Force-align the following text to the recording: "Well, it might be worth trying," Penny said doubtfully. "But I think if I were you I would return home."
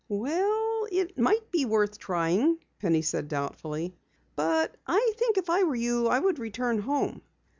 "Well, 0.09 0.87
it 0.91 1.15
might 1.19 1.51
be 1.51 1.63
worth 1.65 1.99
trying," 1.99 2.57
Penny 2.79 3.03
said 3.03 3.27
doubtfully. 3.27 3.93
"But 4.35 4.75
I 4.87 5.13
think 5.17 5.37
if 5.37 5.47
I 5.51 5.61
were 5.61 5.75
you 5.75 6.07
I 6.07 6.17
would 6.17 6.39
return 6.39 6.79
home." 6.79 7.21